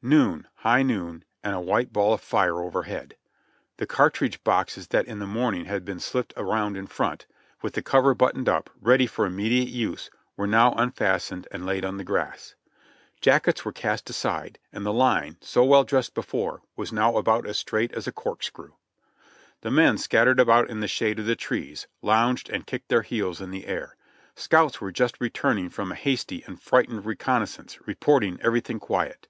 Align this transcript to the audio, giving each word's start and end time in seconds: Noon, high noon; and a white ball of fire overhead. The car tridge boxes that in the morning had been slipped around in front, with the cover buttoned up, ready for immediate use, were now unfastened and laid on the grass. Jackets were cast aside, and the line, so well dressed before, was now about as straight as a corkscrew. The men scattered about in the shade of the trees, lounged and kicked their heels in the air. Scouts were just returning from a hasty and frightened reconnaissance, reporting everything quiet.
Noon, 0.00 0.48
high 0.54 0.82
noon; 0.82 1.26
and 1.42 1.54
a 1.54 1.60
white 1.60 1.92
ball 1.92 2.14
of 2.14 2.22
fire 2.22 2.62
overhead. 2.62 3.16
The 3.76 3.84
car 3.86 4.08
tridge 4.08 4.42
boxes 4.42 4.86
that 4.88 5.04
in 5.06 5.18
the 5.18 5.26
morning 5.26 5.66
had 5.66 5.84
been 5.84 6.00
slipped 6.00 6.32
around 6.38 6.78
in 6.78 6.86
front, 6.86 7.26
with 7.60 7.74
the 7.74 7.82
cover 7.82 8.14
buttoned 8.14 8.48
up, 8.48 8.70
ready 8.80 9.06
for 9.06 9.26
immediate 9.26 9.68
use, 9.68 10.08
were 10.38 10.46
now 10.46 10.72
unfastened 10.72 11.46
and 11.50 11.66
laid 11.66 11.84
on 11.84 11.98
the 11.98 12.02
grass. 12.02 12.54
Jackets 13.20 13.66
were 13.66 13.74
cast 13.74 14.08
aside, 14.08 14.58
and 14.72 14.86
the 14.86 14.90
line, 14.94 15.36
so 15.42 15.62
well 15.62 15.84
dressed 15.84 16.14
before, 16.14 16.62
was 16.76 16.90
now 16.90 17.16
about 17.18 17.46
as 17.46 17.58
straight 17.58 17.92
as 17.92 18.06
a 18.06 18.10
corkscrew. 18.12 18.72
The 19.60 19.70
men 19.70 19.98
scattered 19.98 20.40
about 20.40 20.70
in 20.70 20.80
the 20.80 20.88
shade 20.88 21.18
of 21.18 21.26
the 21.26 21.36
trees, 21.36 21.88
lounged 22.00 22.48
and 22.48 22.66
kicked 22.66 22.88
their 22.88 23.02
heels 23.02 23.38
in 23.38 23.50
the 23.50 23.66
air. 23.66 23.96
Scouts 24.34 24.80
were 24.80 24.90
just 24.92 25.20
returning 25.20 25.68
from 25.68 25.92
a 25.92 25.94
hasty 25.94 26.42
and 26.44 26.58
frightened 26.58 27.04
reconnaissance, 27.04 27.86
reporting 27.86 28.40
everything 28.40 28.78
quiet. 28.80 29.28